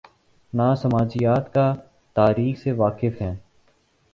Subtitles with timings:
[0.53, 1.73] نہ سماجیات کا"
[2.15, 3.35] تاریخ سے واقف ہیں۔